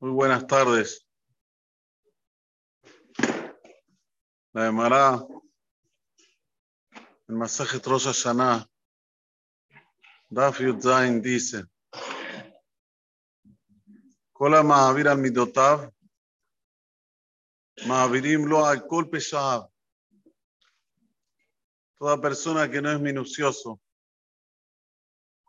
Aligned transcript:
Muy 0.00 0.10
buenas 0.10 0.46
tardes. 0.46 1.06
La 4.52 4.66
Emara, 4.66 5.24
el 7.28 7.36
masaje 7.36 7.78
Rosh 7.78 8.06
Hashanah, 8.06 8.68
Daf 10.28 10.60
Yud 10.60 10.80
Zain 10.80 11.22
dice, 11.22 11.64
Kola 14.32 14.62
Mahavir 14.62 15.08
al 15.08 15.18
Midotav, 15.18 15.90
Mahavirim 17.86 18.44
lo 18.46 18.66
al 18.66 18.86
Kol. 18.86 19.08
Toda 21.96 22.20
persona 22.20 22.68
que 22.68 22.82
no 22.82 22.90
es 22.90 23.00
minucioso 23.00 23.80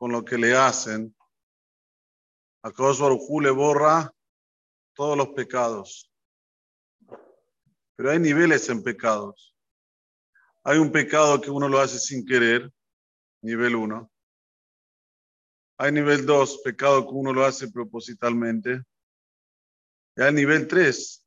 con 0.03 0.11
lo 0.11 0.25
que 0.25 0.37
le 0.37 0.53
hacen, 0.53 1.15
a 2.61 2.71
Baruj 2.71 3.41
le 3.41 3.51
borra 3.51 4.13
todos 4.93 5.17
los 5.17 5.29
pecados. 5.29 6.11
Pero 7.95 8.11
hay 8.11 8.19
niveles 8.19 8.67
en 8.67 8.83
pecados. 8.83 9.55
Hay 10.65 10.77
un 10.77 10.91
pecado 10.91 11.39
que 11.39 11.49
uno 11.49 11.69
lo 11.69 11.79
hace 11.79 11.99
sin 11.99 12.25
querer, 12.25 12.69
nivel 13.43 13.77
1. 13.77 14.11
Hay 15.77 15.93
nivel 15.93 16.25
2, 16.25 16.61
pecado 16.65 17.07
que 17.07 17.13
uno 17.13 17.31
lo 17.31 17.45
hace 17.45 17.71
propositalmente. 17.71 18.83
Y 20.17 20.21
hay 20.21 20.33
nivel 20.33 20.67
3, 20.67 21.25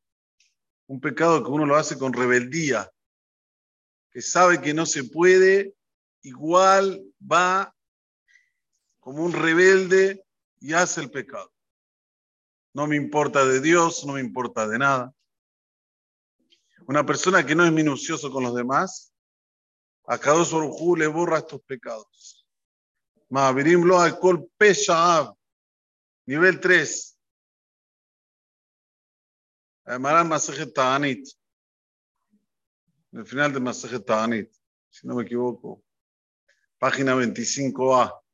un 0.89 1.01
pecado 1.01 1.43
que 1.43 1.51
uno 1.51 1.65
lo 1.65 1.77
hace 1.77 1.97
con 1.97 2.13
rebeldía, 2.13 2.93
que 4.11 4.21
sabe 4.21 4.61
que 4.61 4.75
no 4.75 4.85
se 4.85 5.05
puede, 5.05 5.75
igual 6.21 7.03
va 7.19 7.73
como 9.07 9.23
un 9.23 9.33
rebelde 9.33 10.27
y 10.59 10.73
hace 10.73 11.01
el 11.01 11.13
pecado. 11.13 11.55
No 12.75 12.89
me 12.89 12.97
importa 12.97 13.47
de 13.47 13.61
Dios, 13.61 14.05
no 14.05 14.15
me 14.15 14.21
importa 14.21 14.67
de 14.67 14.81
nada. 14.81 15.15
Una 16.89 17.07
persona 17.07 17.47
que 17.47 17.55
no 17.55 17.65
es 17.65 17.71
minucioso 17.71 18.33
con 18.33 18.43
los 18.43 18.53
demás, 18.57 19.15
a 20.09 20.19
cada 20.19 20.39
Baruj 20.39 20.99
le 20.99 21.07
borra 21.07 21.39
estos 21.39 21.63
pecados. 21.63 22.45
Ma'avirim 23.29 23.85
lo 23.85 24.01
alcohol 24.01 24.51
peshaab, 24.57 25.37
nivel 26.27 26.59
3. 26.59 27.17
Además, 29.85 30.27
Masaje 30.27 30.67
Ta'anit. 30.67 31.29
El 33.13 33.25
final 33.25 33.53
de 33.53 33.61
Masaje 33.61 34.01
Ta'anit, 34.01 34.53
si 34.91 35.07
no 35.07 35.15
me 35.15 35.23
equivoco. 35.23 35.85
Página 36.81 37.15
25a. 37.15 38.26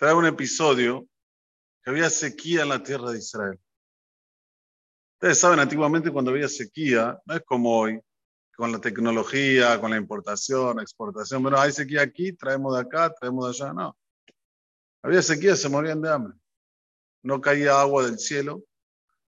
Trae 0.00 0.14
un 0.14 0.24
episodio 0.24 1.06
que 1.84 1.90
había 1.90 2.08
sequía 2.08 2.62
en 2.62 2.70
la 2.70 2.82
tierra 2.82 3.10
de 3.10 3.18
Israel. 3.18 3.60
Ustedes 5.16 5.38
saben, 5.38 5.60
antiguamente 5.60 6.10
cuando 6.10 6.30
había 6.30 6.48
sequía, 6.48 7.20
no 7.26 7.34
es 7.34 7.42
como 7.42 7.78
hoy, 7.78 8.00
con 8.56 8.72
la 8.72 8.80
tecnología, 8.80 9.78
con 9.78 9.90
la 9.90 9.98
importación, 9.98 10.80
exportación. 10.80 11.42
Bueno, 11.42 11.60
hay 11.60 11.70
sequía 11.72 12.00
aquí, 12.00 12.32
traemos 12.32 12.74
de 12.76 12.80
acá, 12.80 13.12
traemos 13.12 13.44
de 13.44 13.66
allá. 13.66 13.74
No. 13.74 13.94
Había 15.02 15.20
sequía, 15.20 15.54
se 15.54 15.68
morían 15.68 16.00
de 16.00 16.10
hambre. 16.10 16.32
No 17.22 17.38
caía 17.42 17.78
agua 17.78 18.06
del 18.06 18.18
cielo, 18.18 18.62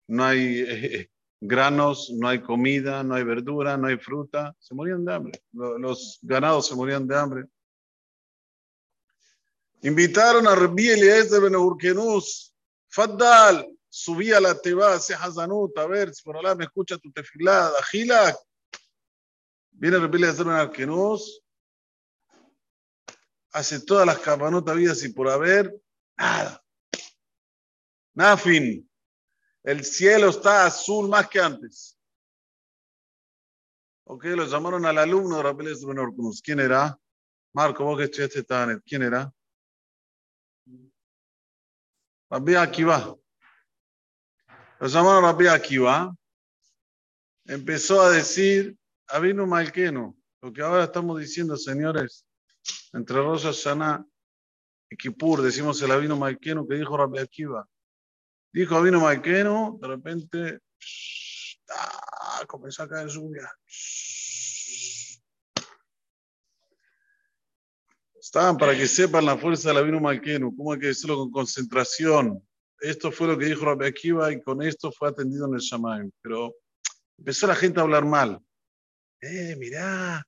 no 0.08 0.24
hay 0.24 0.64
eh, 0.66 1.12
granos, 1.42 2.14
no 2.18 2.30
hay 2.30 2.42
comida, 2.42 3.04
no 3.04 3.16
hay 3.16 3.26
verdura, 3.26 3.76
no 3.76 3.88
hay 3.88 3.98
fruta. 3.98 4.56
Se 4.58 4.74
morían 4.74 5.04
de 5.04 5.14
hambre. 5.16 5.44
Los 5.52 6.20
ganados 6.22 6.70
se 6.70 6.76
morían 6.76 7.06
de 7.06 7.18
hambre. 7.18 7.44
Invitaron 9.84 10.48
a 10.48 10.54
Rabbi 10.56 10.90
Eliezer 10.90 11.42
Ben 11.42 11.56
Urkenus. 11.56 12.54
Faddal, 12.88 13.68
subí 13.90 14.32
a 14.32 14.40
la 14.40 14.54
teba, 14.54 15.00
se 15.00 15.16
hazanut, 15.16 15.76
a 15.78 15.88
ver 15.88 16.14
si 16.14 16.22
por 16.24 16.38
allá 16.38 16.54
me 16.54 16.66
escucha 16.66 16.98
tu 16.98 17.12
tefilada. 17.12 17.82
Gilak. 17.90 18.38
Viene 19.72 19.98
Rabbi 19.98 20.18
Eliezer 20.18 20.46
Ben 20.46 20.62
Urkenus. 20.62 21.42
Hace 23.54 23.80
todas 23.80 24.06
las 24.06 24.20
cabanotas 24.20 24.76
vidas 24.76 25.04
y 25.04 25.10
por 25.10 25.30
haber, 25.30 25.76
nada. 26.16 26.64
Nafin. 28.14 28.88
El 29.64 29.84
cielo 29.84 30.30
está 30.30 30.66
azul 30.66 31.10
más 31.10 31.28
que 31.28 31.40
antes. 31.40 31.98
Ok, 34.06 34.26
lo 34.26 34.46
llamaron 34.46 34.86
al 34.86 34.98
alumno 35.00 35.38
de 35.38 35.44
Rabbi 35.44 35.66
Eliezer 35.66 35.88
Ben 35.88 36.00
Urkenus. 36.00 36.40
¿Quién 36.40 36.60
era? 36.60 36.96
Marco, 37.54 37.84
vos 37.84 37.98
que 37.98 38.04
estudiaste 38.04 38.44
Tanet. 38.44 38.84
¿Quién 38.86 39.02
era? 39.02 39.34
Rabbi 42.32 42.56
Akiva. 42.56 43.14
Lo 44.80 44.88
llamaron 44.88 45.24
Rabbi 45.24 45.48
Akiva. 45.48 46.16
Empezó 47.44 48.02
a 48.02 48.10
decir, 48.10 48.78
Avinu 49.10 49.46
Malkeno, 49.46 50.16
lo 50.42 50.54
que 50.54 50.62
ahora 50.62 50.86
estamos 50.86 51.20
diciendo, 51.20 51.58
señores, 51.58 52.26
entre 52.94 53.18
Rosh 53.18 53.44
Hashanah 53.44 54.06
y 54.90 54.96
Kippur, 54.96 55.42
decimos 55.42 55.82
el 55.82 55.92
Avinu 55.92 56.16
Malkeno 56.16 56.66
que 56.66 56.76
dijo 56.76 56.96
Rabbi 56.96 57.20
Akiva. 57.20 57.68
Dijo 58.54 58.78
Avinu 58.78 59.02
Malkeno, 59.02 59.78
de 59.82 59.88
repente, 59.90 60.60
ah, 61.70 62.46
comenzó 62.48 62.84
a 62.84 62.88
caer 62.88 63.10
lluvia. 63.10 63.52
Estaban 68.22 68.56
para 68.56 68.78
que 68.78 68.88
sepan 68.88 69.26
la 69.26 69.36
fuerza 69.36 69.70
del 69.70 69.80
Avinu 69.80 70.00
Malkenu, 70.00 70.56
cómo 70.56 70.74
hay 70.74 70.80
que 70.80 70.88
decirlo 70.88 71.18
con 71.18 71.32
concentración. 71.32 72.48
Esto 72.80 73.12
fue 73.12 73.28
lo 73.28 73.36
que 73.36 73.46
dijo 73.46 73.66
Rabbi 73.66 73.88
Akiva 73.88 74.32
y 74.32 74.40
con 74.44 74.62
esto 74.62 74.92
fue 74.92 75.10
atendido 75.10 75.48
en 75.48 75.56
el 75.56 75.60
Shamaim. 75.60 76.12
Pero 76.22 76.54
empezó 77.18 77.48
la 77.48 77.56
gente 77.56 77.80
a 77.80 77.84
hablar 77.84 78.06
mal. 78.06 78.40
Eh, 79.22 79.56
mirá, 79.58 80.24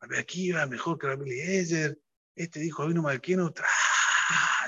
Rabbi 0.00 0.16
Akiva 0.18 0.66
mejor 0.66 0.96
que 0.96 1.08
Rabbi 1.08 1.32
Eliezer. 1.32 1.98
Este 2.36 2.60
dijo 2.60 2.84
Avinu 2.84 3.02
Malkenu, 3.02 3.52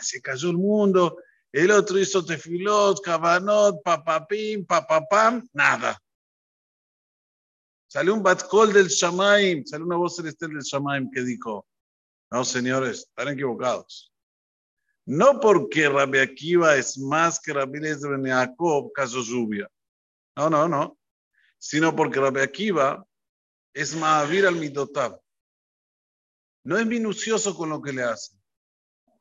se 0.01 0.21
cayó 0.21 0.51
el 0.51 0.56
mundo. 0.56 1.19
El 1.53 1.71
otro 1.71 1.97
hizo 1.97 2.25
tefilot, 2.25 3.01
cabanot, 3.05 3.85
papapim, 3.85 4.67
papapam, 4.67 5.49
nada. 5.53 5.97
Salió 7.87 8.15
un 8.15 8.23
batcol 8.25 8.73
del 8.73 8.89
Shamaim, 8.89 9.65
salió 9.65 9.87
una 9.87 9.97
voz 9.97 10.17
celestial 10.17 10.55
del 10.55 10.62
Shamaim 10.62 11.09
que 11.12 11.23
dijo, 11.23 11.69
no, 12.34 12.45
señores, 12.45 13.06
están 13.06 13.28
equivocados. 13.28 14.12
No 15.06 15.39
porque 15.39 15.89
Rabbi 15.89 16.19
Akiva 16.19 16.75
es 16.75 16.99
más 16.99 17.39
que 17.39 17.53
Rabbi 17.53 17.78
Eliezer 17.78 18.11
ben 18.11 18.27
Jacob, 18.27 18.91
caso 18.93 19.22
lluvia. 19.22 19.71
No, 20.34 20.50
no, 20.50 20.67
no. 20.67 20.99
Sino 21.59 21.94
porque 21.94 22.19
Rabbi 22.19 22.41
Akiva 22.41 23.06
es 23.73 23.94
Mahavir 23.94 24.49
al. 24.49 24.61
No 26.65 26.77
es 26.77 26.84
minucioso 26.84 27.55
con 27.55 27.69
lo 27.69 27.81
que 27.81 27.93
le 27.93 28.03
hace. 28.03 28.37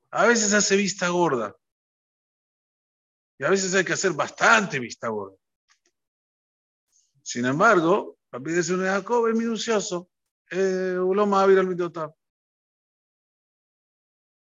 A 0.10 0.26
veces 0.26 0.52
hace 0.52 0.76
vista 0.76 1.08
gorda. 1.10 1.56
Y 3.38 3.44
a 3.44 3.52
veces 3.52 3.76
hay 3.76 3.86
que 3.86 3.94
hacer 3.94 4.14
bastante 4.14 4.80
vista 4.80 5.10
gorda. 5.10 5.38
Sin 7.22 7.46
embargo, 7.46 8.18
Rabbi 8.32 8.54
ben 8.54 8.86
Jacob 8.88 9.28
es 9.28 9.36
minucioso. 9.36 10.10
Eh, 10.50 10.98
Mahavir 10.98 11.60
al. 11.60 12.16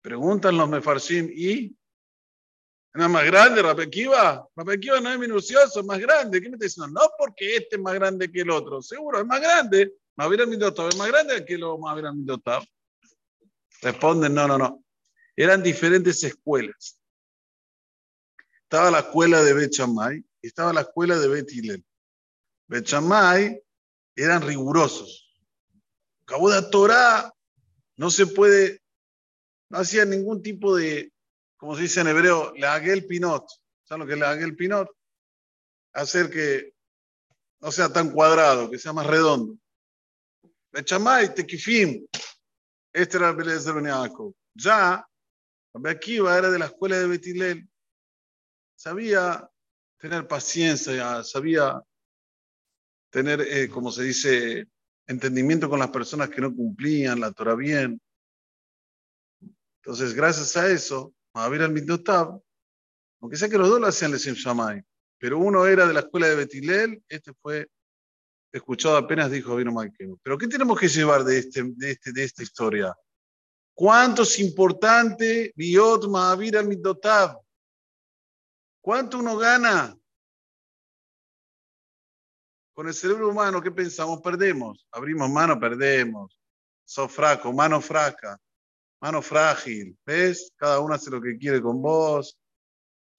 Preguntan 0.08 0.56
los 0.56 0.70
mefarshim, 0.70 1.30
¿y? 1.36 1.66
¿Es 2.94 3.10
más 3.10 3.26
grande, 3.26 3.62
Rapequiva? 3.62 4.48
Rapequiva 4.56 5.02
no 5.02 5.12
es 5.12 5.20
minucioso, 5.20 5.82
es 5.82 5.86
más 5.86 6.00
grande. 6.00 6.42
¿Qué 6.42 6.48
me 6.48 6.56
está 6.56 6.64
diciendo? 6.64 7.02
No 7.02 7.10
porque 7.20 7.58
este 7.58 7.76
es 7.76 7.82
más 7.82 7.94
grande 7.94 8.32
que 8.32 8.40
el 8.40 8.50
otro. 8.50 8.82
Seguro, 8.82 9.20
es 9.20 9.26
más 9.26 9.42
grande. 9.42 9.96
Mavira 10.16 10.46
Midotav 10.46 10.88
es 10.88 10.96
más 10.96 11.10
grande 11.10 11.44
que 11.44 11.58
lo 11.58 11.78
Mavira 11.78 12.14
Midotav. 12.14 12.64
Responden, 13.82 14.34
no, 14.34 14.48
no, 14.48 14.58
no. 14.58 14.82
Eran 15.36 15.62
diferentes 15.62 16.24
escuelas. 16.24 16.98
Estaba 18.64 18.90
la 18.90 19.00
escuela 19.00 19.44
de 19.44 19.54
Bet 19.54 19.74
y 19.74 20.48
estaba 20.48 20.72
la 20.72 20.82
escuela 20.82 21.20
de 21.20 21.28
Bet 21.28 21.52
Hillel. 21.52 21.86
Bet 22.70 22.88
eran 24.16 24.42
rigurosos. 24.42 25.38
Cabuda 26.24 26.70
Torah 26.70 27.30
no 27.98 28.10
se 28.10 28.26
puede 28.26 28.87
no 29.70 29.80
hacía 29.80 30.06
ningún 30.06 30.42
tipo 30.42 30.76
de, 30.76 31.12
como 31.58 31.76
se 31.76 31.84
dice 31.84 32.02
en 32.02 32.08
hebreo, 32.08 32.54
la 32.58 32.78
el 32.78 33.06
pinot. 33.06 33.46
¿Saben 33.84 34.02
lo 34.02 34.08
que 34.08 34.14
es 34.14 34.20
la 34.20 34.34
el 34.34 34.56
pinot? 34.56 34.90
Hacer 35.94 36.30
que 36.30 36.74
no 37.60 37.72
sea 37.72 37.92
tan 37.92 38.12
cuadrado, 38.12 38.70
que 38.70 38.78
sea 38.78 38.94
más 38.94 39.08
redondo. 39.08 39.58
Bechamay, 40.72 41.34
Tequifim. 41.34 42.06
Este 42.94 43.18
era 43.18 43.30
el 43.30 43.38
de 43.38 43.72
Ben 43.72 43.88
Ya, 44.56 45.08
Akiva 45.86 46.38
era 46.38 46.50
de 46.50 46.60
la 46.60 46.66
escuela 46.66 46.98
de 46.98 47.08
Betilel. 47.08 47.70
Sabía 48.76 49.50
tener 49.98 50.28
paciencia, 50.28 51.24
sabía 51.24 51.82
tener, 53.10 53.42
eh, 53.42 53.70
como 53.70 53.92
se 53.92 54.04
dice, 54.04 54.68
entendimiento 55.08 55.70
con 55.70 55.80
las 55.80 55.90
personas 55.90 56.30
que 56.30 56.42
no 56.42 56.56
cumplían 56.56 57.20
la 57.20 57.32
Torah 57.32 57.56
bien. 57.56 58.00
Entonces, 59.88 60.14
gracias 60.14 60.58
a 60.58 60.70
eso, 60.70 61.14
Mahavir 61.34 61.62
al 61.62 61.74
aunque 63.22 63.38
sea 63.38 63.48
que 63.48 63.58
los 63.58 63.70
dos 63.70 63.80
lo 63.80 63.88
hacían 63.88 64.12
Lesim 64.12 64.34
Shamay, 64.34 64.84
pero 65.18 65.40
uno 65.40 65.66
era 65.66 65.88
de 65.88 65.94
la 65.94 66.02
escuela 66.02 66.28
de 66.28 66.36
Betilel, 66.36 67.02
este 67.08 67.32
fue 67.42 67.70
escuchado 68.52 68.98
apenas 68.98 69.32
dijo 69.32 69.56
vino 69.56 69.72
Malkenu. 69.72 70.20
Pero 70.22 70.38
¿qué 70.38 70.50
tenemos 70.50 70.78
que 70.78 70.90
llevar 70.90 71.24
de, 71.24 71.38
este, 71.38 71.64
de, 71.64 71.92
este, 71.92 72.12
de 72.12 72.22
esta 72.22 72.44
historia? 72.44 72.94
¿Cuánto 73.74 74.24
es 74.24 74.38
importante 74.40 75.54
Biot 75.56 76.10
Mahavir 76.10 76.58
al 76.58 76.68
Midotab? 76.68 77.40
¿Cuánto 78.82 79.20
uno 79.20 79.38
gana? 79.38 79.98
Con 82.74 82.90
el 82.90 82.94
cerebro 82.94 83.30
humano, 83.30 83.62
¿qué 83.62 83.72
pensamos? 83.72 84.20
Perdemos. 84.20 84.86
Abrimos 84.92 85.30
mano, 85.30 85.58
perdemos. 85.58 86.38
Sos 86.84 87.10
fraco, 87.10 87.54
mano 87.54 87.80
fraca, 87.80 88.38
mano 89.02 89.22
frágil. 89.22 89.98
¿Ves? 90.06 90.52
Cada 90.56 90.80
uno 90.80 90.94
hace 90.94 91.10
lo 91.10 91.22
que 91.22 91.38
quiere 91.38 91.62
con 91.62 91.82
vos. 91.82 92.38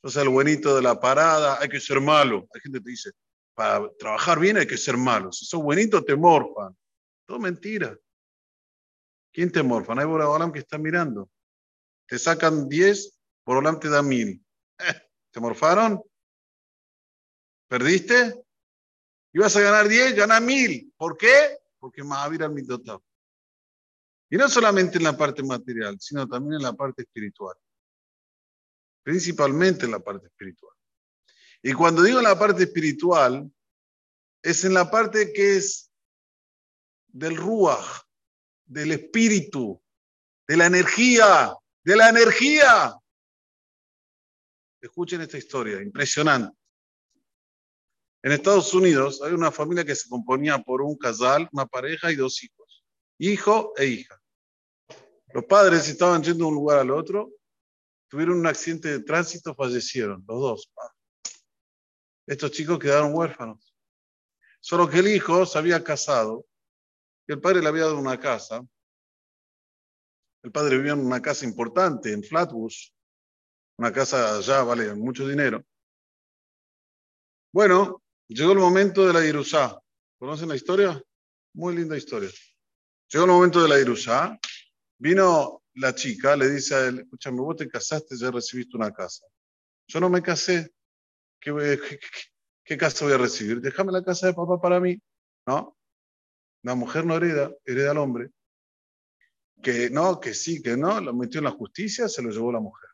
Sos 0.02 0.16
el 0.16 0.28
buenito 0.28 0.76
de 0.76 0.82
la 0.82 0.98
parada. 1.00 1.58
Hay 1.60 1.68
que 1.68 1.80
ser 1.80 2.00
malo. 2.00 2.46
Hay 2.54 2.60
gente 2.60 2.78
que 2.78 2.84
te 2.84 2.90
dice, 2.90 3.10
para 3.54 3.90
trabajar 3.98 4.38
bien 4.38 4.56
hay 4.56 4.66
que 4.66 4.76
ser 4.76 4.96
malo. 4.96 5.32
Si 5.32 5.44
sos 5.44 5.62
buenito, 5.62 6.04
te 6.04 6.16
morfan. 6.16 6.76
Todo 7.26 7.38
mentira. 7.38 7.96
¿Quién 9.32 9.52
te 9.52 9.62
morfan? 9.62 9.98
Hay 9.98 10.06
Boraholam 10.06 10.52
que 10.52 10.60
está 10.60 10.78
mirando. 10.78 11.30
Te 12.06 12.18
sacan 12.18 12.68
10, 12.68 13.18
Boraholam 13.44 13.78
te 13.78 13.88
da 13.88 14.02
1000. 14.02 14.42
¿Te 15.30 15.40
morfaron? 15.40 16.02
¿Perdiste? 17.68 18.42
Ibas 19.32 19.54
a 19.56 19.60
ganar 19.60 19.88
10, 19.88 20.14
ganas 20.14 20.40
1000. 20.40 20.94
¿Por 20.96 21.16
qué? 21.16 21.58
Porque 21.78 22.02
Mahavir 22.02 22.42
al 22.42 22.52
Midotab. 22.52 23.02
Y 24.30 24.36
no 24.36 24.48
solamente 24.48 24.98
en 24.98 25.04
la 25.04 25.16
parte 25.16 25.42
material, 25.42 25.96
sino 26.00 26.28
también 26.28 26.54
en 26.54 26.62
la 26.62 26.74
parte 26.74 27.02
espiritual. 27.02 27.56
Principalmente 29.02 29.86
en 29.86 29.92
la 29.92 30.00
parte 30.00 30.26
espiritual. 30.26 30.74
Y 31.62 31.72
cuando 31.72 32.02
digo 32.02 32.20
la 32.20 32.38
parte 32.38 32.64
espiritual, 32.64 33.50
es 34.42 34.64
en 34.64 34.74
la 34.74 34.90
parte 34.90 35.32
que 35.32 35.56
es 35.56 35.90
del 37.08 37.36
ruach, 37.36 38.02
del 38.66 38.92
espíritu, 38.92 39.82
de 40.46 40.56
la 40.56 40.66
energía, 40.66 41.54
de 41.82 41.96
la 41.96 42.10
energía. 42.10 42.94
Escuchen 44.80 45.22
esta 45.22 45.38
historia, 45.38 45.82
impresionante. 45.82 46.56
En 48.22 48.32
Estados 48.32 48.74
Unidos 48.74 49.22
hay 49.22 49.32
una 49.32 49.50
familia 49.50 49.84
que 49.84 49.94
se 49.94 50.08
componía 50.08 50.58
por 50.58 50.82
un 50.82 50.96
casal, 50.96 51.48
una 51.52 51.66
pareja 51.66 52.10
y 52.12 52.16
dos 52.16 52.42
hijos, 52.42 52.84
hijo 53.18 53.72
e 53.76 53.86
hija. 53.86 54.17
Los 55.32 55.44
padres 55.44 55.88
estaban 55.88 56.22
yendo 56.22 56.44
de 56.44 56.50
un 56.50 56.54
lugar 56.54 56.78
al 56.78 56.90
otro, 56.90 57.32
tuvieron 58.08 58.38
un 58.38 58.46
accidente 58.46 58.88
de 58.88 59.00
tránsito, 59.00 59.54
fallecieron, 59.54 60.24
los 60.26 60.40
dos. 60.40 60.72
Estos 62.26 62.50
chicos 62.50 62.78
quedaron 62.78 63.14
huérfanos. 63.14 63.74
Solo 64.60 64.88
que 64.88 64.98
el 64.98 65.08
hijo 65.08 65.46
se 65.46 65.58
había 65.58 65.82
casado 65.84 66.46
y 67.26 67.32
el 67.32 67.40
padre 67.40 67.62
le 67.62 67.68
había 67.68 67.84
dado 67.84 67.98
una 67.98 68.18
casa. 68.18 68.66
El 70.42 70.52
padre 70.52 70.76
vivía 70.76 70.92
en 70.92 71.04
una 71.04 71.20
casa 71.20 71.44
importante 71.44 72.12
en 72.12 72.22
Flatbush, 72.22 72.90
una 73.76 73.92
casa 73.92 74.40
ya 74.40 74.62
vale 74.62 74.94
mucho 74.94 75.26
dinero. 75.26 75.64
Bueno, 77.52 78.02
llegó 78.28 78.52
el 78.52 78.58
momento 78.58 79.06
de 79.06 79.12
la 79.12 79.24
Irusá. 79.24 79.80
¿Conocen 80.18 80.48
la 80.48 80.56
historia? 80.56 81.02
Muy 81.54 81.76
linda 81.76 81.96
historia. 81.96 82.30
Llegó 83.08 83.24
el 83.24 83.30
momento 83.30 83.62
de 83.62 83.68
la 83.68 83.78
Irusá. 83.78 84.38
Vino 84.98 85.62
la 85.74 85.94
chica, 85.94 86.36
le 86.36 86.50
dice 86.50 86.74
a 86.74 86.86
él, 86.86 87.00
escúchame, 87.00 87.40
vos 87.40 87.56
te 87.56 87.68
casaste, 87.68 88.16
ya 88.16 88.30
recibiste 88.30 88.76
una 88.76 88.92
casa. 88.92 89.24
Yo 89.86 90.00
no 90.00 90.10
me 90.10 90.22
casé. 90.22 90.74
¿Qué, 91.40 91.80
qué, 92.64 92.76
casa 92.76 93.04
voy 93.04 93.14
a 93.14 93.18
recibir? 93.18 93.60
Déjame 93.60 93.92
la 93.92 94.02
casa 94.02 94.26
de 94.26 94.34
papá 94.34 94.60
para 94.60 94.80
mí. 94.80 95.00
¿No? 95.46 95.76
La 96.62 96.74
mujer 96.74 97.06
no 97.06 97.16
hereda, 97.16 97.52
hereda 97.64 97.92
al 97.92 97.98
hombre. 97.98 98.30
Que 99.62 99.88
no, 99.90 100.20
que 100.20 100.34
sí, 100.34 100.60
que 100.62 100.76
no, 100.76 101.00
lo 101.00 101.14
metió 101.14 101.38
en 101.38 101.44
la 101.44 101.52
justicia, 101.52 102.08
se 102.08 102.22
lo 102.22 102.30
llevó 102.30 102.52
la 102.52 102.60
mujer 102.60 102.88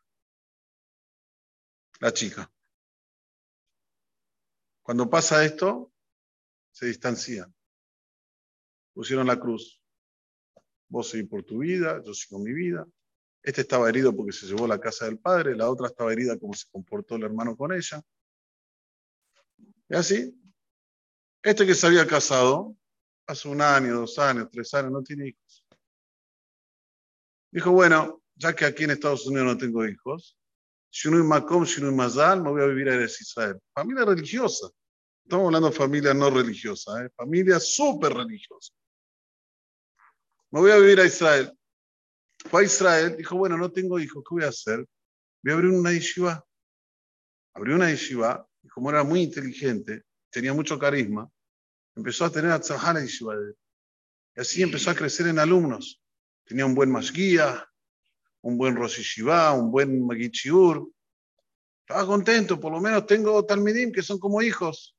la 2.01 2.12
chica. 2.12 2.53
Cuando 4.83 5.09
pasa 5.09 5.45
esto, 5.45 5.93
se 6.71 6.87
distancian. 6.87 7.55
Pusieron 8.93 9.27
la 9.27 9.41
cruz. 9.41 9.83
Vos 10.94 11.08
seguís 11.08 11.29
por 11.29 11.43
tu 11.43 11.58
vida, 11.58 12.00
yo 12.05 12.14
sigo 12.14 12.38
mi 12.38 12.52
vida. 12.52 12.87
Este 13.43 13.62
estaba 13.62 13.88
herido 13.88 14.14
porque 14.14 14.31
se 14.31 14.46
llevó 14.46 14.67
a 14.67 14.69
la 14.69 14.81
casa 14.81 15.06
del 15.06 15.19
padre, 15.19 15.56
la 15.56 15.69
otra 15.69 15.88
estaba 15.88 16.12
herida 16.12 16.38
como 16.38 16.55
se 16.55 16.69
comportó 16.70 17.17
el 17.17 17.25
hermano 17.25 17.56
con 17.56 17.73
ella. 17.73 18.00
Y 19.88 19.96
así, 19.96 20.41
este 21.43 21.67
que 21.67 21.75
se 21.75 21.88
había 21.88 22.06
casado 22.06 22.76
hace 23.26 23.49
un 23.49 23.61
año, 23.61 23.96
dos 23.96 24.17
años, 24.20 24.49
tres 24.52 24.73
años, 24.73 24.93
no 24.93 25.02
tiene 25.02 25.31
hijos. 25.31 25.67
Dijo, 27.50 27.73
bueno, 27.73 28.23
ya 28.37 28.55
que 28.55 28.64
aquí 28.64 28.85
en 28.85 28.93
Estados 28.93 29.26
Unidos 29.26 29.46
no 29.46 29.58
tengo 29.58 29.85
hijos, 29.85 30.38
Shinui 30.93 31.25
Makom, 31.25 31.64
Shinui 31.64 31.93
Mazal, 31.93 32.41
me 32.41 32.50
voy 32.50 32.62
a 32.62 32.67
vivir 32.67 32.88
a 32.88 32.94
Eres 32.94 33.20
Israel. 33.20 33.58
Familia 33.75 34.05
religiosa. 34.05 34.70
Estamos 35.25 35.46
hablando 35.46 35.70
de 35.70 35.76
familia 35.76 36.14
no 36.14 36.31
religiosa, 36.31 37.05
¿eh? 37.05 37.11
familia 37.17 37.58
súper 37.58 38.14
religiosa. 38.14 38.73
Me 40.55 40.61
voy 40.61 40.71
a 40.71 40.77
vivir 40.77 41.01
a 41.01 41.05
Israel. 41.05 41.53
Fue 42.49 42.62
a 42.62 42.65
Israel, 42.65 43.17
dijo, 43.17 43.37
bueno, 43.37 43.59
no 43.59 43.73
tengo 43.73 43.99
hijos, 43.99 44.23
¿qué 44.23 44.37
voy 44.37 44.45
a 44.45 44.51
hacer? 44.51 44.87
Voy 45.43 45.51
a 45.51 45.56
abrir 45.56 45.73
una 45.73 45.91
yeshiva. 45.91 46.47
Abrió 47.55 47.75
una 47.75 47.91
yeshiva, 47.91 48.49
y 48.62 48.69
como 48.69 48.89
era 48.89 49.03
muy 49.03 49.23
inteligente, 49.23 50.05
tenía 50.31 50.55
mucho 50.55 50.79
carisma, 50.79 51.29
empezó 51.97 52.25
a 52.25 52.31
tener 52.31 52.53
a 52.53 52.61
trabajar. 52.61 53.05
Y 53.05 54.41
así 54.41 54.62
empezó 54.62 54.93
a 54.93 54.95
crecer 54.95 55.27
en 55.27 55.41
alumnos. 55.41 56.01
Tenía 56.45 56.67
un 56.67 56.77
buen 56.77 56.93
masguía, 56.93 57.69
un 58.43 58.56
buen 58.56 58.77
Rosh 58.77 59.21
un 59.25 59.73
buen 59.73 60.06
Magichiur. 60.06 60.89
Estaba 61.81 62.06
contento, 62.06 62.61
por 62.61 62.71
lo 62.71 62.81
menos 62.81 63.06
tengo 63.06 63.45
Talmidim 63.45 63.91
que 63.91 64.03
son 64.03 64.21
como 64.21 64.41
hijos. 64.41 64.97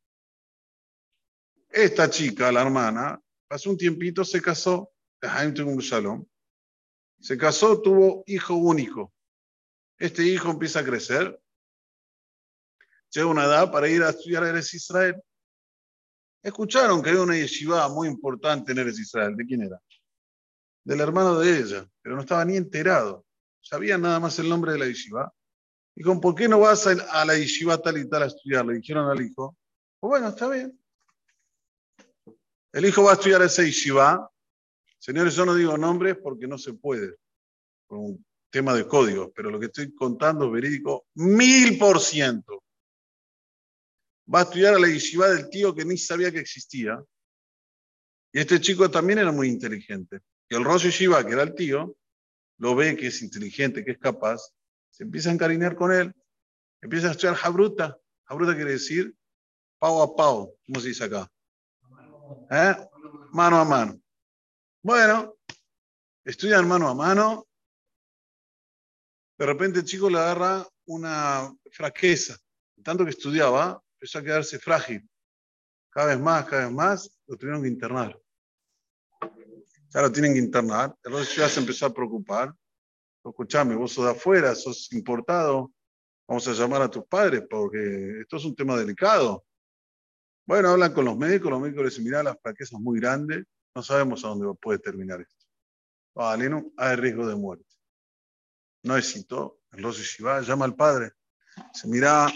Esta 1.69 2.09
chica, 2.09 2.51
la 2.51 2.61
hermana, 2.61 3.21
pasó 3.47 3.69
un 3.69 3.77
tiempito, 3.77 4.25
se 4.25 4.41
casó, 4.41 4.91
se 7.19 7.37
casó, 7.37 7.81
tuvo 7.81 8.23
hijo 8.27 8.55
único. 8.55 9.13
Este 9.97 10.23
hijo 10.23 10.51
empieza 10.51 10.81
a 10.81 10.85
crecer, 10.85 11.39
llega 13.11 13.27
una 13.27 13.45
edad 13.45 13.71
para 13.71 13.87
ir 13.87 14.03
a 14.03 14.09
estudiar 14.09 14.43
a 14.43 14.49
Eres 14.49 14.73
Israel. 14.73 15.21
Escucharon 16.43 17.01
que 17.01 17.09
había 17.09 17.21
una 17.21 17.37
yeshiva 17.37 17.87
muy 17.89 18.07
importante 18.07 18.71
en 18.71 18.79
Eres 18.79 18.99
Israel. 18.99 19.35
¿De 19.35 19.45
quién 19.45 19.63
era? 19.63 19.81
Del 20.83 21.01
hermano 21.01 21.39
de 21.39 21.59
ella, 21.59 21.89
pero 22.01 22.15
no 22.15 22.21
estaba 22.21 22.45
ni 22.45 22.57
enterado 22.57 23.25
sabían 23.65 24.01
nada 24.01 24.19
más 24.19 24.37
el 24.39 24.47
nombre 24.47 24.71
de 24.71 24.79
la 24.79 24.85
yeshiva. 24.85 25.33
Dijo, 25.95 26.19
¿por 26.21 26.35
qué 26.35 26.47
no 26.47 26.59
vas 26.59 26.87
a, 26.87 27.25
la 27.25 27.35
yeshiva 27.35 27.77
tal 27.77 27.97
y 27.97 28.07
tal 28.07 28.23
a 28.23 28.27
estudiar? 28.27 28.65
Le 28.65 28.75
dijeron 28.75 29.09
al 29.09 29.21
hijo. 29.21 29.57
Pues 29.99 30.09
bueno, 30.09 30.27
está 30.29 30.47
bien. 30.49 30.79
El 32.73 32.85
hijo 32.85 33.03
va 33.03 33.11
a 33.11 33.13
estudiar 33.15 33.41
esa 33.41 33.63
yeshiva. 33.63 34.29
Señores, 35.05 35.35
yo 35.35 35.45
no 35.45 35.53
digo 35.53 35.77
nombres 35.77 36.17
porque 36.17 36.47
no 36.47 36.57
se 36.57 36.73
puede, 36.73 37.13
por 37.85 37.99
un 37.99 38.25
tema 38.49 38.73
de 38.73 38.87
código, 38.87 39.31
pero 39.35 39.51
lo 39.51 39.59
que 39.59 39.67
estoy 39.67 39.93
contando 39.93 40.45
es 40.45 40.51
verídico 40.51 41.05
mil 41.13 41.77
por 41.77 41.99
ciento. 41.99 42.63
Va 44.33 44.39
a 44.39 44.43
estudiar 44.45 44.73
a 44.73 44.79
la 44.79 44.87
yeshiva 44.87 45.29
del 45.29 45.47
tío 45.51 45.75
que 45.75 45.85
ni 45.85 45.95
sabía 45.95 46.31
que 46.31 46.39
existía. 46.39 46.99
Y 48.33 48.39
este 48.39 48.59
chico 48.59 48.89
también 48.89 49.19
era 49.19 49.31
muy 49.31 49.47
inteligente. 49.47 50.21
Y 50.49 50.55
el 50.55 50.63
Rosh 50.63 50.85
Yeshiva, 50.85 51.23
que 51.23 51.33
era 51.33 51.43
el 51.43 51.53
tío, 51.53 51.95
lo 52.57 52.75
ve 52.75 52.97
que 52.97 53.05
es 53.05 53.21
inteligente, 53.21 53.85
que 53.85 53.91
es 53.91 53.99
capaz, 53.99 54.55
se 54.89 55.03
empieza 55.03 55.29
a 55.29 55.33
encariñar 55.33 55.75
con 55.75 55.91
él, 55.91 56.11
empieza 56.81 57.09
a 57.09 57.11
estudiar 57.11 57.35
Jabruta. 57.35 57.95
Jabruta 58.23 58.55
quiere 58.55 58.71
decir 58.71 59.15
pau 59.77 60.01
a 60.01 60.15
pau, 60.15 60.57
¿cómo 60.65 60.79
se 60.79 60.87
dice 60.87 61.03
acá? 61.03 61.31
¿Eh? 62.49 62.75
Mano 63.31 63.57
a 63.57 63.65
mano. 63.65 64.01
Bueno, 64.85 65.35
estudian 66.23 66.67
mano 66.67 66.87
a 66.87 66.93
mano. 66.93 67.47
De 69.35 69.43
repente 69.47 69.79
el 69.79 69.85
chico 69.85 70.11
le 70.11 70.19
agarra 70.19 70.63
una 70.85 71.51
fraqueza. 71.71 72.37
Tanto 72.83 73.03
que 73.03 73.09
estudiaba, 73.09 73.81
empezó 73.95 74.19
a 74.19 74.21
quedarse 74.21 74.59
frágil. 74.59 75.09
Cada 75.89 76.09
vez 76.09 76.19
más, 76.19 76.45
cada 76.45 76.65
vez 76.65 76.71
más, 76.71 77.19
lo 77.25 77.35
tuvieron 77.35 77.63
que 77.63 77.69
internar 77.69 78.15
ya 79.89 80.01
lo 80.01 80.11
tienen 80.11 80.33
que 80.33 80.39
internar. 80.39 80.95
Entonces 81.03 81.35
ya 81.35 81.49
se 81.49 81.61
empezó 81.61 81.87
a 81.87 81.93
preocupar. 81.93 82.53
Escuchame, 83.23 83.75
vos 83.75 83.93
sos 83.93 84.05
de 84.05 84.11
afuera, 84.11 84.53
sos 84.53 84.91
importado, 84.91 85.71
vamos 86.27 86.47
a 86.47 86.53
llamar 86.53 86.83
a 86.83 86.91
tus 86.91 87.05
padres 87.05 87.43
porque 87.49 88.19
esto 88.19 88.37
es 88.37 88.45
un 88.45 88.55
tema 88.55 88.77
delicado. 88.77 89.45
Bueno, 90.45 90.69
hablan 90.69 90.93
con 90.93 91.05
los 91.05 91.17
médicos, 91.17 91.49
los 91.49 91.59
médicos 91.59 91.85
les 91.85 91.93
dicen, 91.93 92.03
mira, 92.03 92.21
la 92.21 92.35
fraqueza 92.35 92.75
es 92.75 92.81
muy 92.81 92.99
grande, 92.99 93.45
no 93.75 93.83
sabemos 93.83 94.23
a 94.23 94.29
dónde 94.29 94.47
puede 94.59 94.79
terminar 94.79 95.21
esto. 95.21 95.45
Vale, 96.15 96.49
no 96.49 96.71
hay 96.77 96.95
riesgo 96.95 97.27
de 97.27 97.35
muerte. 97.35 97.65
no 98.83 98.97
excitó. 98.97 99.59
El 99.71 99.83
Rosh 99.83 100.01
Shiva 100.01 100.41
llama 100.41 100.63
al 100.63 100.75
padre. 100.75 101.11
Se 101.73 101.87
mira, 101.87 102.31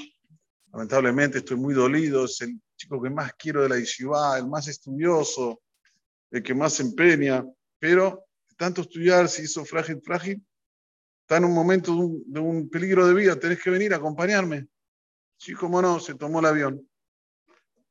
lamentablemente 0.73 1.37
estoy 1.37 1.55
muy 1.55 1.73
dolido, 1.73 2.25
es 2.25 2.41
el 2.41 2.59
chico 2.75 3.01
que 3.01 3.09
más 3.09 3.33
quiero 3.33 3.63
de 3.63 3.69
la 3.69 3.77
Yeshiva, 3.77 4.37
el 4.37 4.47
más 4.47 4.67
estudioso, 4.67 5.61
el 6.31 6.43
que 6.43 6.53
más 6.53 6.73
se 6.73 6.83
empeña, 6.83 7.45
pero 7.79 8.25
tanto 8.57 8.81
estudiar 8.81 9.29
se 9.29 9.43
hizo 9.43 9.63
frágil, 9.63 10.01
frágil, 10.03 10.45
está 11.21 11.37
en 11.37 11.45
un 11.45 11.53
momento 11.53 11.91
de 12.25 12.39
un, 12.39 12.69
peligro 12.69 13.07
de 13.07 13.13
vida, 13.13 13.39
tenés 13.39 13.61
que 13.61 13.69
venir 13.69 13.93
a 13.93 13.97
acompañarme. 13.97 14.67
Sí, 15.37 15.53
cómo 15.53 15.81
no, 15.81 15.99
se 15.99 16.15
tomó 16.15 16.39
el 16.39 16.45
avión. 16.45 16.88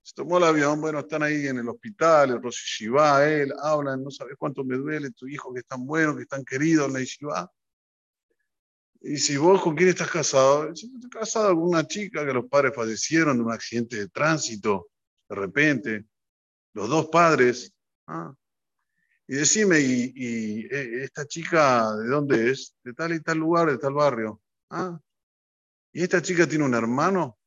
Se 0.09 0.15
tomó 0.15 0.39
el 0.39 0.45
avión, 0.45 0.81
bueno, 0.81 1.01
están 1.01 1.23
ahí 1.23 1.49
en 1.49 1.59
el 1.59 1.69
hospital, 1.69 2.31
el 2.31 2.43
Rosh 2.43 2.79
Shiva, 2.79 3.29
él, 3.29 3.53
hablan, 3.61 4.03
no 4.03 4.11
sabes 4.11 4.37
cuánto 4.39 4.65
me 4.65 4.75
duele 4.75 5.11
tu 5.11 5.29
hijo 5.29 5.53
que 5.53 5.61
es 5.61 5.67
tan 5.67 5.85
bueno, 5.85 6.17
que 6.17 6.23
es 6.23 6.29
tan 6.29 6.47
querido 6.47 6.89
la 6.89 7.01
Yeshiva. 7.01 7.53
Y 9.03 9.19
si 9.19 9.37
vos 9.37 9.61
con 9.61 9.77
quién 9.77 9.91
estás 9.91 10.11
casado, 10.11 10.75
si 10.75 10.87
estoy 10.87 11.11
casado 11.11 11.55
con 11.55 11.65
una 11.65 11.87
chica 11.87 12.25
que 12.25 12.33
los 12.33 12.47
padres 12.47 12.75
fallecieron 12.75 13.37
de 13.37 13.45
un 13.45 13.53
accidente 13.53 13.97
de 13.97 14.09
tránsito, 14.09 14.89
de 15.29 15.37
repente, 15.37 16.07
los 16.73 16.89
dos 16.89 17.09
padres. 17.09 17.71
Ah. 18.07 18.35
Y 19.27 19.35
decime, 19.35 19.79
¿y, 19.79 20.67
eh, 20.71 21.05
esta 21.05 21.27
chica 21.27 21.95
de 21.97 22.09
dónde 22.09 22.53
es? 22.53 22.75
De 22.83 22.95
tal 22.95 23.13
y 23.13 23.21
tal 23.21 23.37
lugar, 23.37 23.71
de 23.71 23.77
tal 23.77 23.93
barrio. 23.93 24.41
Ah. 24.71 24.99
¿Y 25.93 26.03
esta 26.03 26.23
chica 26.23 26.49
tiene 26.49 26.65
un 26.65 26.73
hermano? 26.73 27.39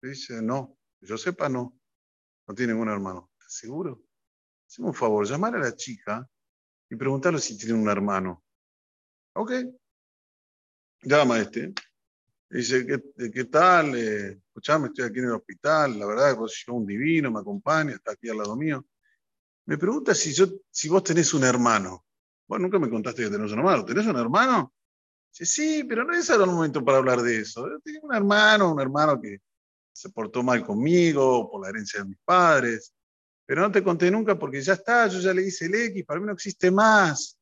Dice, 0.00 0.40
no, 0.40 0.78
yo 1.04 1.16
sepa, 1.16 1.48
no. 1.48 1.78
No 2.46 2.54
tiene 2.54 2.72
ningún 2.72 2.88
hermano. 2.88 3.30
¿Estás 3.38 3.54
seguro? 3.54 4.02
Hacemos 4.66 4.90
un 4.90 4.94
favor, 4.94 5.26
llamar 5.26 5.56
a 5.56 5.58
la 5.58 5.74
chica 5.74 6.28
y 6.90 6.96
preguntarle 6.96 7.38
si 7.38 7.56
tiene 7.56 7.74
un 7.74 7.88
hermano. 7.88 8.44
Ok, 9.34 9.52
llama 11.02 11.38
este, 11.38 11.72
dice, 12.48 12.86
¿qué, 12.86 13.30
qué 13.30 13.44
tal? 13.46 13.94
Eh, 13.96 14.40
estoy 14.54 15.04
aquí 15.04 15.18
en 15.18 15.24
el 15.24 15.32
hospital, 15.32 15.98
la 15.98 16.06
verdad 16.06 16.36
que 16.36 16.70
un 16.70 16.86
divino, 16.86 17.30
me 17.30 17.40
acompaña, 17.40 17.92
está 17.92 18.12
aquí 18.12 18.28
al 18.28 18.38
lado 18.38 18.56
mío. 18.56 18.86
Me 19.66 19.78
pregunta 19.78 20.14
si, 20.14 20.32
yo, 20.32 20.46
si 20.70 20.88
vos 20.88 21.02
tenés 21.02 21.32
un 21.34 21.44
hermano. 21.44 22.04
Vos 22.46 22.60
nunca 22.60 22.78
me 22.78 22.90
contaste 22.90 23.24
que 23.24 23.30
tenés 23.30 23.52
un 23.52 23.58
hermano. 23.58 23.84
¿Tenés 23.84 24.06
un 24.06 24.16
hermano? 24.16 24.74
Dice, 25.30 25.46
sí, 25.46 25.84
pero 25.84 26.04
no 26.04 26.14
es 26.14 26.28
ahora 26.30 26.44
el 26.44 26.50
momento 26.50 26.84
para 26.84 26.98
hablar 26.98 27.22
de 27.22 27.38
eso. 27.38 27.66
Tengo 27.82 28.06
un 28.06 28.14
hermano, 28.14 28.72
un 28.72 28.80
hermano 28.80 29.20
que 29.20 29.40
se 29.94 30.10
portó 30.10 30.42
mal 30.42 30.64
conmigo 30.64 31.48
por 31.50 31.62
la 31.62 31.68
herencia 31.70 32.00
de 32.00 32.08
mis 32.08 32.18
padres. 32.24 32.94
Pero 33.46 33.62
no 33.62 33.70
te 33.70 33.82
conté 33.82 34.10
nunca 34.10 34.38
porque 34.38 34.60
ya 34.60 34.72
está, 34.72 35.06
yo 35.06 35.20
ya 35.20 35.32
le 35.32 35.42
hice 35.42 35.66
el 35.66 35.74
X, 35.74 36.04
para 36.04 36.20
mí 36.20 36.26
no 36.26 36.32
existe 36.32 36.70
más. 36.70 37.38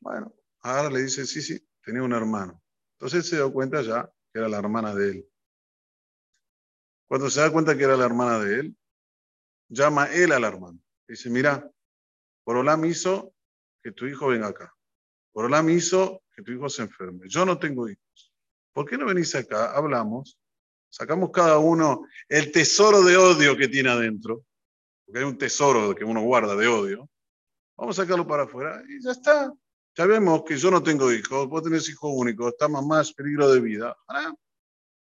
Bueno, 0.00 0.34
ahora 0.60 0.90
le 0.90 1.02
dice, 1.02 1.26
sí, 1.26 1.40
sí, 1.40 1.58
tenía 1.82 2.02
un 2.02 2.12
hermano. 2.12 2.62
Entonces 2.92 3.28
se 3.28 3.36
dio 3.36 3.52
cuenta 3.52 3.80
ya 3.82 4.10
que 4.32 4.38
era 4.38 4.48
la 4.48 4.58
hermana 4.58 4.94
de 4.94 5.10
él. 5.10 5.28
Cuando 7.06 7.30
se 7.30 7.40
da 7.40 7.50
cuenta 7.50 7.76
que 7.76 7.84
era 7.84 7.96
la 7.96 8.04
hermana 8.04 8.38
de 8.38 8.60
él, 8.60 8.76
llama 9.68 10.06
él 10.12 10.32
al 10.32 10.44
hermano. 10.44 10.78
Dice, 11.06 11.30
mira, 11.30 11.70
Borolam 12.44 12.84
hizo 12.84 13.34
que 13.82 13.92
tu 13.92 14.06
hijo 14.06 14.28
venga 14.28 14.48
acá. 14.48 14.74
Borolam 15.32 15.70
hizo 15.70 16.22
que 16.34 16.42
tu 16.42 16.52
hijo 16.52 16.68
se 16.68 16.82
enferme. 16.82 17.26
Yo 17.28 17.46
no 17.46 17.58
tengo 17.58 17.88
hijos. 17.88 18.34
¿Por 18.72 18.88
qué 18.88 18.98
no 18.98 19.06
venís 19.06 19.34
acá? 19.34 19.72
Hablamos. 19.72 20.38
Sacamos 20.90 21.30
cada 21.30 21.58
uno 21.58 22.06
el 22.28 22.50
tesoro 22.50 23.02
de 23.02 23.16
odio 23.16 23.56
que 23.56 23.68
tiene 23.68 23.90
adentro. 23.90 24.44
Porque 25.04 25.20
hay 25.20 25.24
un 25.24 25.38
tesoro 25.38 25.94
que 25.94 26.04
uno 26.04 26.22
guarda 26.22 26.54
de 26.56 26.66
odio. 26.66 27.08
Vamos 27.76 27.98
a 27.98 28.02
sacarlo 28.02 28.26
para 28.26 28.44
afuera 28.44 28.82
y 28.88 29.02
ya 29.02 29.12
está. 29.12 29.52
Sabemos 29.96 30.44
que 30.44 30.56
yo 30.56 30.70
no 30.70 30.82
tengo 30.82 31.12
hijos, 31.12 31.48
vos 31.48 31.62
tenés 31.62 31.88
hijo 31.88 32.08
único, 32.08 32.48
estamos 32.48 32.84
más 32.86 33.12
peligro 33.12 33.52
de 33.52 33.60
vida. 33.60 33.96
Ahora, 34.06 34.34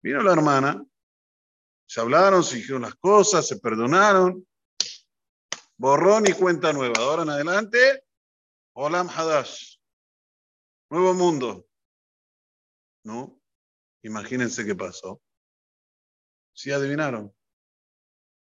vino 0.02 0.22
la 0.22 0.32
hermana, 0.32 0.84
se 1.86 2.00
hablaron, 2.00 2.42
se 2.44 2.56
dijeron 2.56 2.82
las 2.82 2.94
cosas, 2.94 3.46
se 3.46 3.58
perdonaron. 3.58 4.46
Borrón 5.76 6.24
y 6.28 6.32
cuenta 6.32 6.72
nueva. 6.72 6.94
Ahora 6.98 7.22
en 7.22 7.30
adelante, 7.30 8.04
Olam 8.74 9.08
Hadash. 9.08 9.78
Nuevo 10.90 11.14
mundo. 11.14 11.66
¿No? 13.04 13.40
Imagínense 14.02 14.64
qué 14.64 14.74
pasó. 14.74 15.20
Sí 16.52 16.70
adivinaron. 16.70 17.34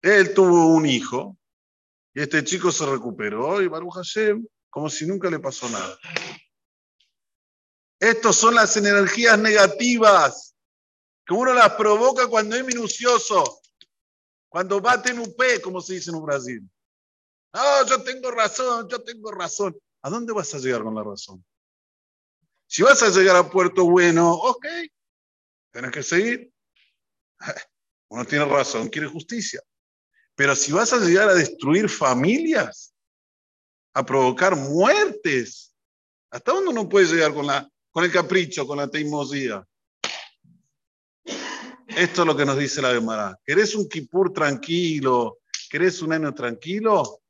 Él 0.03 0.35
tuvo 0.35 0.75
un 0.75 0.87
hijo 0.87 1.39
y 2.15 2.23
este 2.23 2.43
chico 2.43 2.73
se 2.73 2.87
recuperó 2.87 3.61
y 3.61 3.69
Baruch 3.69 3.95
Hashem 3.95 4.47
como 4.71 4.89
si 4.89 5.07
nunca 5.07 5.29
le 5.31 5.39
pasó 5.39 5.69
nada. 5.69 5.99
Estas 7.99 8.37
son 8.37 8.55
las 8.55 8.77
energías 8.77 9.39
negativas 9.39 10.55
que 11.27 11.35
uno 11.35 11.53
las 11.53 11.75
provoca 11.75 12.27
cuando 12.29 12.57
es 12.57 12.65
minucioso, 12.65 13.61
cuando 14.49 14.81
bate 14.81 15.11
en 15.11 15.19
un 15.19 15.35
P, 15.35 15.61
como 15.61 15.81
se 15.81 15.95
dice 15.95 16.11
en 16.11 16.23
Brasil. 16.23 16.63
No, 17.53 17.87
yo 17.87 18.03
tengo 18.03 18.31
razón, 18.31 18.89
yo 18.89 19.03
tengo 19.03 19.31
razón. 19.33 19.79
¿A 20.03 20.09
dónde 20.09 20.33
vas 20.33 20.55
a 20.55 20.59
llegar 20.59 20.83
con 20.83 20.95
la 20.95 21.03
razón? 21.03 21.45
Si 22.67 22.83
vas 22.83 23.03
a 23.03 23.11
llegar 23.11 23.37
a 23.37 23.51
Puerto 23.51 23.85
Bueno, 23.85 24.33
ok, 24.33 24.67
tienes 25.73 25.91
que 25.91 26.03
seguir. 26.03 26.53
Uno 28.11 28.25
tiene 28.25 28.45
razón, 28.45 28.89
quiere 28.89 29.09
justicia. 29.09 29.63
Pero 30.35 30.55
si 30.55 30.73
vas 30.73 30.93
a 30.93 30.99
llegar 30.99 31.29
a 31.29 31.35
destruir 31.35 31.89
familias, 31.89 32.91
a 33.95 34.05
provocar 34.05 34.57
muertes. 34.57 35.75
¿Hasta 36.31 36.53
dónde 36.53 36.71
uno 36.71 36.89
puede 36.89 37.07
llegar 37.07 37.35
con, 37.35 37.47
la, 37.47 37.69
con 37.91 38.05
el 38.05 38.13
capricho, 38.13 38.67
con 38.67 38.79
la 38.79 38.89
teimosía? 38.89 39.65
Esto 41.89 42.23
es 42.23 42.27
lo 42.27 42.37
que 42.37 42.45
nos 42.45 42.57
dice 42.57 42.81
la 42.81 42.93
Gemara. 42.93 43.39
¿Querés 43.45 43.75
un 43.75 43.89
kipur 43.89 44.33
tranquilo? 44.33 45.41
¿Querés 45.69 46.01
un 46.03 46.13
año 46.13 46.33
tranquilo? 46.33 47.21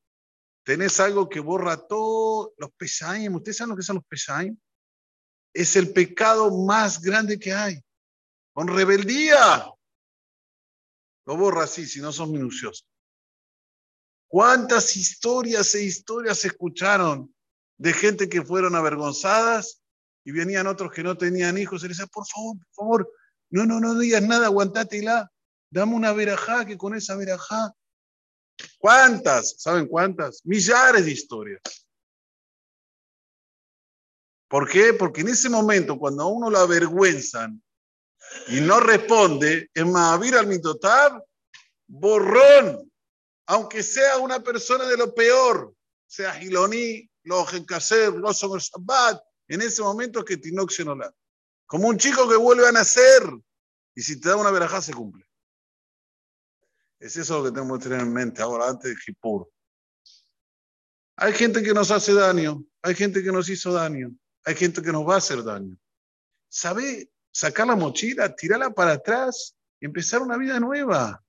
Tenés 0.62 1.00
algo 1.00 1.28
que 1.28 1.40
borra 1.40 1.76
todos 1.76 2.50
los 2.58 2.70
pesaim. 2.72 3.34
¿Ustedes 3.34 3.56
saben 3.56 3.70
lo 3.70 3.76
que 3.76 3.82
son 3.82 3.96
los 3.96 4.04
pesaim? 4.04 4.56
Es 5.52 5.76
el 5.76 5.92
pecado 5.92 6.56
más 6.64 7.00
grande 7.00 7.38
que 7.38 7.52
hay. 7.52 7.82
Con 8.52 8.68
rebeldía. 8.68 9.66
Lo 11.30 11.36
borra 11.36 11.62
así, 11.62 11.86
si 11.86 12.00
no 12.00 12.10
son 12.10 12.32
minuciosos. 12.32 12.88
¿Cuántas 14.26 14.96
historias 14.96 15.72
e 15.76 15.84
historias 15.84 16.40
se 16.40 16.48
escucharon 16.48 17.32
de 17.78 17.92
gente 17.92 18.28
que 18.28 18.42
fueron 18.42 18.74
avergonzadas 18.74 19.80
y 20.24 20.32
venían 20.32 20.66
otros 20.66 20.90
que 20.90 21.04
no 21.04 21.16
tenían 21.16 21.56
hijos 21.56 21.84
y 21.84 21.86
les 21.86 21.98
decían, 21.98 22.10
por 22.12 22.26
favor, 22.26 22.56
por 22.56 22.74
favor, 22.74 23.12
no, 23.50 23.64
no, 23.64 23.78
no 23.78 23.96
digas 23.96 24.24
nada, 24.24 24.46
aguantátela, 24.46 25.30
dame 25.70 25.94
una 25.94 26.12
verajá 26.12 26.66
que 26.66 26.76
con 26.76 26.96
esa 26.96 27.14
verajá. 27.14 27.76
¿Cuántas? 28.80 29.54
¿Saben 29.56 29.86
cuántas? 29.86 30.44
Millares 30.44 31.04
de 31.04 31.12
historias. 31.12 31.62
¿Por 34.48 34.68
qué? 34.68 34.94
Porque 34.94 35.20
en 35.20 35.28
ese 35.28 35.48
momento, 35.48 35.96
cuando 35.96 36.24
a 36.24 36.26
uno 36.26 36.50
lo 36.50 36.58
avergüenzan 36.58 37.62
y 38.48 38.60
no 38.60 38.80
responde, 38.80 39.70
es 39.72 39.86
Mahavir 39.86 40.34
al 40.36 40.46
Mitotab, 40.46 41.22
borrón, 41.86 42.90
aunque 43.46 43.82
sea 43.82 44.18
una 44.18 44.40
persona 44.40 44.86
de 44.86 44.96
lo 44.96 45.14
peor, 45.14 45.74
sea 46.06 46.32
Giloní, 46.34 47.08
lo 47.24 47.44
Genkaser, 47.44 48.12
lo 48.12 48.32
Shabbat, 48.32 49.22
en 49.48 49.62
ese 49.62 49.82
momento 49.82 50.24
que 50.24 50.36
Tinox 50.36 50.80
no 50.84 50.94
la. 50.94 51.12
Como 51.66 51.88
un 51.88 51.98
chico 51.98 52.28
que 52.28 52.36
vuelve 52.36 52.66
a 52.68 52.72
nacer, 52.72 53.22
y 53.94 54.02
si 54.02 54.20
te 54.20 54.28
da 54.28 54.36
una 54.36 54.50
verajá 54.50 54.80
se 54.80 54.94
cumple. 54.94 55.24
Es 56.98 57.16
eso 57.16 57.38
lo 57.38 57.44
que 57.44 57.50
tenemos 57.50 57.78
que 57.78 57.84
tener 57.84 58.00
en 58.00 58.12
mente 58.12 58.42
ahora, 58.42 58.68
antes 58.68 58.90
de 58.90 58.96
Kippur. 58.96 59.50
Hay 61.16 61.32
gente 61.32 61.62
que 61.62 61.74
nos 61.74 61.90
hace 61.90 62.14
daño, 62.14 62.64
hay 62.82 62.94
gente 62.94 63.22
que 63.22 63.32
nos 63.32 63.48
hizo 63.48 63.72
daño, 63.72 64.10
hay 64.44 64.54
gente 64.54 64.82
que 64.82 64.92
nos 64.92 65.06
va 65.08 65.14
a 65.14 65.18
hacer 65.18 65.42
daño. 65.42 65.76
¿Sabe 66.48 67.10
sacar 67.32 67.66
la 67.66 67.76
mochila, 67.76 68.34
tirarla 68.34 68.70
para 68.70 68.92
atrás 68.92 69.56
y 69.80 69.86
empezar 69.86 70.22
una 70.22 70.36
vida 70.36 70.58
nueva? 70.60 71.22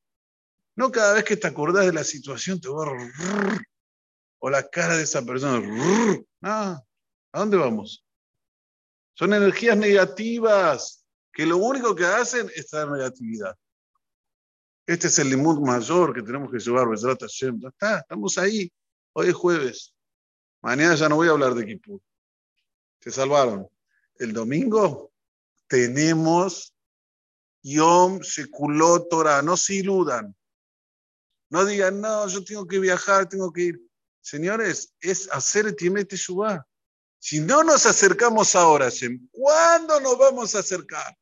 No 0.76 0.92
cada 0.92 1.14
vez 1.14 1.24
que 1.24 1.38
te 1.38 1.48
acordás 1.48 1.86
de 1.86 1.94
la 1.94 2.04
situación 2.04 2.60
te 2.60 2.70
va 2.70 2.86
a... 2.86 3.62
o 4.40 4.50
la 4.50 4.68
cara 4.68 4.98
de 4.98 5.04
esa 5.04 5.22
persona. 5.22 5.62
¿a 6.44 6.84
dónde 7.34 7.58
vamos? 7.58 8.06
Son 9.14 9.34
energías 9.34 9.78
negativas 9.78 11.06
que 11.32 11.46
lo 11.46 11.58
único 11.58 11.96
que 11.96 12.06
hacen 12.06 12.50
es 12.56 12.68
traer 12.68 12.90
negatividad. 12.90 13.56
Este 14.86 15.08
es 15.08 15.20
el 15.20 15.30
limud 15.30 15.60
mayor 15.60 16.14
que 16.14 16.22
tenemos 16.22 16.52
que 16.52 16.60
llevar, 16.60 16.88
está, 16.94 18.00
estamos 18.00 18.38
ahí. 18.38 18.72
Hoy 19.14 19.28
es 19.30 19.34
jueves. 19.34 19.94
Mañana 20.62 20.96
ya 20.96 21.08
no 21.08 21.16
voy 21.16 21.28
a 21.28 21.32
hablar 21.32 21.54
de 21.54 21.66
Kipur. 21.66 22.02
Se 23.00 23.12
salvaron. 23.12 23.68
El 24.16 24.34
domingo 24.34 25.11
tenemos 25.72 26.76
Yom 27.64 28.22
Sekulot 28.22 29.08
Torah. 29.10 29.42
No 29.42 29.56
se 29.56 29.76
iludan. 29.76 30.36
No 31.50 31.64
digan, 31.64 32.02
no, 32.02 32.28
yo 32.28 32.44
tengo 32.44 32.68
que 32.68 32.78
viajar, 32.78 33.30
tengo 33.30 33.54
que 33.54 33.62
ir. 33.62 33.82
Señores, 34.20 34.94
es 35.00 35.30
hacer 35.32 35.68
el 35.68 35.76
Timet 35.78 36.10
Teshuvah. 36.10 36.68
Si 37.20 37.40
no 37.40 37.64
nos 37.64 37.86
acercamos 37.86 38.54
ahora, 38.54 38.90
¿cuándo 39.32 40.02
nos 40.02 40.18
vamos 40.18 40.56
a 40.56 40.60
acercar? 40.60 41.18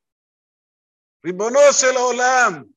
Ribonoce 1.22 1.94
la 1.94 2.06
Olam. 2.06 2.74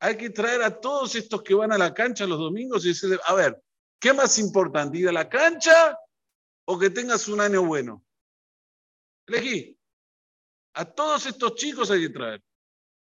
Hay 0.00 0.16
que 0.16 0.30
traer 0.30 0.62
a 0.62 0.80
todos 0.80 1.14
estos 1.14 1.42
que 1.42 1.54
van 1.54 1.70
a 1.70 1.78
la 1.78 1.94
cancha 1.94 2.26
los 2.26 2.38
domingos 2.38 2.84
y 2.84 2.88
decirles, 2.88 3.20
a 3.24 3.34
ver, 3.34 3.62
¿qué 4.00 4.12
más 4.12 4.36
importante, 4.38 4.98
ir 4.98 5.08
a 5.08 5.12
la 5.12 5.28
cancha 5.28 5.96
o 6.64 6.76
que 6.76 6.90
tengas 6.90 7.28
un 7.28 7.40
año 7.40 7.62
bueno? 7.62 8.04
Elegí. 9.30 9.78
A 10.74 10.84
todos 10.84 11.26
estos 11.26 11.54
chicos 11.54 11.90
hay 11.90 12.02
que 12.02 12.10
traer. 12.10 12.42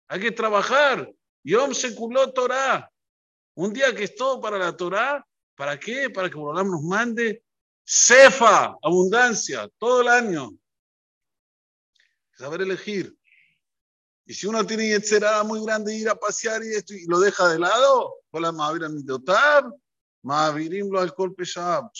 Hay 0.09 0.21
que 0.21 0.31
trabajar. 0.31 1.13
Yom 1.45 1.75
Sekuló 1.75 2.33
Torah. 2.33 2.89
Un 3.55 3.73
día 3.73 3.95
que 3.95 4.05
es 4.05 4.15
todo 4.15 4.41
para 4.41 4.59
la 4.59 4.77
Torah. 4.77 5.27
¿Para 5.57 5.79
qué? 5.79 6.11
Para 6.11 6.31
que 6.31 6.37
Borolam 6.37 6.71
nos 6.71 6.83
mande 6.83 7.45
cefa, 7.85 8.77
abundancia, 8.83 9.69
todo 9.79 10.03
el 10.03 10.09
año. 10.09 10.51
Saber 12.37 12.63
elegir. 12.63 13.15
Y 14.25 14.35
si 14.35 14.47
uno 14.47 14.65
tiene 14.65 14.89
yetzerada 14.89 15.43
muy 15.45 15.63
grande 15.65 15.95
ir 15.95 16.09
a 16.09 16.15
pasear 16.15 16.63
y 16.65 16.75
esto 16.75 16.95
y 16.95 17.05
lo 17.07 17.19
deja 17.21 17.49
de 17.49 17.59
lado, 17.59 18.15
hola 18.31 18.53
Mahavir 18.53 18.89
Mitotar, 18.89 19.65
Mahavirim 20.23 20.91
lo 20.91 21.01
alcohol 21.01 21.35
pesado, 21.35 21.91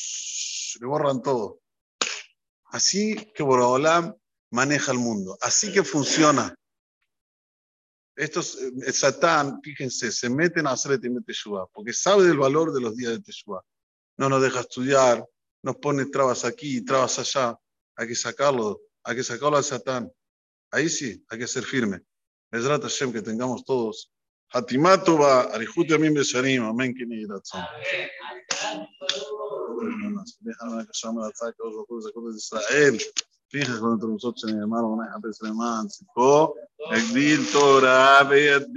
le 0.81 0.87
borran 0.87 1.21
todo. 1.21 1.62
Así 2.73 3.17
que 3.35 3.43
Borolam 3.43 4.15
maneja 4.51 4.93
el 4.93 4.99
mundo. 4.99 5.37
Así 5.43 5.71
que 5.73 5.85
funciona. 5.85 6.55
Estos, 8.17 8.59
el 8.59 8.93
Satán, 8.93 9.61
fíjense, 9.63 10.11
se 10.11 10.31
meten 10.31 10.67
a 10.67 10.73
hacer 10.73 10.93
el 10.93 11.25
Teshuvah, 11.25 11.67
porque 11.73 11.93
sabe 11.93 12.25
del 12.25 12.39
valor 12.39 12.73
de 12.73 12.81
los 12.81 12.97
días 12.97 13.13
de 13.13 13.21
Teshuvah. 13.21 13.63
No 14.17 14.29
nos 14.31 14.43
deja 14.43 14.61
estudiar, 14.61 15.27
nos 15.63 15.77
pone 15.77 16.07
trabas 16.07 16.47
aquí, 16.47 16.83
trabas 16.83 17.19
allá. 17.19 17.59
Hay 17.97 18.09
que 18.09 18.15
sacarlo, 18.15 18.81
hay 19.05 19.17
que 19.17 19.23
sacarlo 19.23 19.59
al 19.59 19.65
Satán. 19.65 20.11
Ahí 20.71 20.89
sí, 20.89 21.23
hay 21.29 21.39
que 21.39 21.47
ser 21.47 21.65
firme. 21.65 22.01
Es 22.51 22.65
Hashem 22.65 23.13
que 23.13 23.21
tengamos 23.21 23.65
todos. 23.65 24.11
Hatimatova, 24.51 25.55
Arihut 25.55 25.89
Yamim 25.89 26.15
Besharim, 26.15 26.65
Amén, 26.65 26.95
סליחה 30.27 30.67
ישר 30.91 31.11
מרצה 31.11 31.47
הקדוש 31.47 31.75
ברוך 31.75 31.89
הוא 31.89 31.99
לזכות 31.99 32.25
ישראל, 32.37 32.95
פיכך 33.51 33.81
בנות 33.81 34.03
הרוסות 34.03 34.39
שנאמר, 34.39 34.81
לא 34.81 34.87
ומנה 34.87 35.07
יחפש 35.09 35.43
למען 35.43 35.87
צדקו, 35.87 36.55
יגדיל 36.97 37.41
תורה 37.53 38.21
וידביק 38.31 38.69